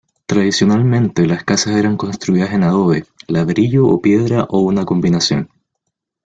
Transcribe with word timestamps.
Tradicionalmente, 0.25 1.27
las 1.27 1.43
casas 1.43 1.75
eran 1.75 1.95
construidas 1.95 2.53
en 2.53 2.63
adobe, 2.63 3.05
ladrillo 3.27 3.85
o 3.85 4.01
piedra 4.01 4.47
o 4.49 4.57
una 4.61 4.83
combinación. 4.83 5.51